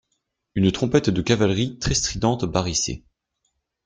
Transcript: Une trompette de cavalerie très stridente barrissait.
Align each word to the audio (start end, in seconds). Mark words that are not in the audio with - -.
Une 0.55 0.71
trompette 0.71 1.11
de 1.11 1.21
cavalerie 1.21 1.77
très 1.77 1.93
stridente 1.93 2.43
barrissait. 2.45 3.03